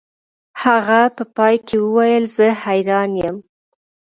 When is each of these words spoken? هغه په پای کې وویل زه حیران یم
هغه 0.63 1.01
په 1.15 1.23
پای 1.35 1.55
کې 1.67 1.75
وویل 1.83 2.25
زه 2.37 2.47
حیران 2.63 3.11
یم 3.23 3.37